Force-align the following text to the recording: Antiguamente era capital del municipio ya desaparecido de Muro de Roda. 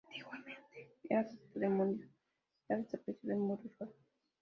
Antiguamente 0.07 0.89
era 1.07 1.23
capital 1.27 1.59
del 1.59 1.69
municipio 1.69 2.09
ya 2.67 2.77
desaparecido 2.77 3.33
de 3.33 3.35
Muro 3.39 3.61
de 3.61 3.69
Roda. 3.79 3.91